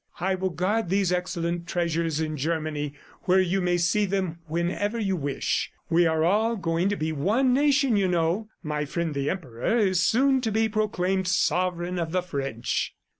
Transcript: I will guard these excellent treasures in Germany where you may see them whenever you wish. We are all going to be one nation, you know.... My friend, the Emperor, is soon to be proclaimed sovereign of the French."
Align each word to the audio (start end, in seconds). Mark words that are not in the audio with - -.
I 0.19 0.33
will 0.33 0.49
guard 0.49 0.89
these 0.89 1.11
excellent 1.11 1.67
treasures 1.67 2.19
in 2.19 2.35
Germany 2.35 2.95
where 3.25 3.39
you 3.39 3.61
may 3.61 3.77
see 3.77 4.05
them 4.05 4.39
whenever 4.47 4.97
you 4.97 5.15
wish. 5.15 5.71
We 5.91 6.07
are 6.07 6.23
all 6.23 6.55
going 6.55 6.89
to 6.89 6.95
be 6.95 7.11
one 7.11 7.53
nation, 7.53 7.95
you 7.95 8.07
know.... 8.07 8.49
My 8.63 8.85
friend, 8.85 9.13
the 9.13 9.29
Emperor, 9.29 9.77
is 9.77 10.01
soon 10.01 10.41
to 10.41 10.51
be 10.51 10.67
proclaimed 10.69 11.27
sovereign 11.27 11.99
of 11.99 12.13
the 12.13 12.23
French." 12.23 12.95